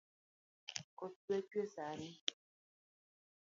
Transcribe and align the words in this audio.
Koth 0.97 1.17
dwa 1.25 1.37
chwee 1.47 1.69
sani 1.75 2.09